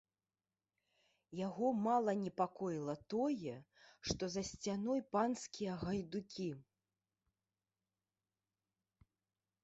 [1.47, 3.53] Яго мала непакоіла тое,
[4.11, 6.47] што за сцяной панскія гайдукі.